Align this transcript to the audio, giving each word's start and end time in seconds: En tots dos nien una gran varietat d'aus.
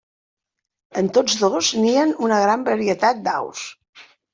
En 1.01 1.11
tots 1.19 1.37
dos 1.43 1.71
nien 1.85 2.17
una 2.31 2.43
gran 2.49 2.67
varietat 2.75 3.25
d'aus. 3.33 3.67